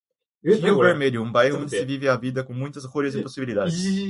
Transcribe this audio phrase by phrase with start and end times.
[0.43, 3.75] Rio Vermelho, um bairro onde se vive a vida com muitas cores e possibilidades.